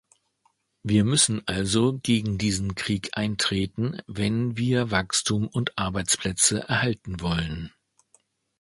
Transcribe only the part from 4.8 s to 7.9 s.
Wachstum und Arbeitsplätze erhalten wollen.